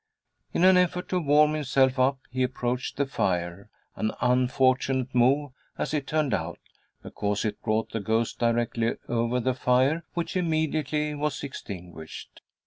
In 0.51 0.63
an 0.63 0.77
effort 0.77 1.07
to 1.09 1.19
warm 1.19 1.53
himself 1.53 1.99
up 1.99 2.17
he 2.31 2.41
approached 2.41 2.97
the 2.97 3.05
fire, 3.05 3.69
an 3.95 4.11
unfortunate 4.19 5.13
move 5.13 5.51
as 5.77 5.93
it 5.93 6.07
turned 6.07 6.33
out, 6.33 6.57
because 7.03 7.45
it 7.45 7.61
brought 7.61 7.91
the 7.91 7.99
ghost 7.99 8.39
directly 8.39 8.95
over 9.07 9.39
the 9.39 9.53
fire, 9.53 10.03
which 10.15 10.35
immediately 10.35 11.13
was 11.13 11.43
extinguished. 11.43 12.41